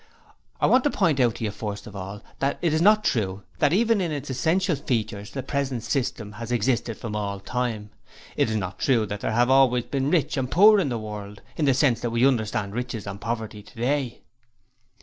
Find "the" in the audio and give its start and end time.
5.29-5.43, 10.89-10.97, 11.65-11.75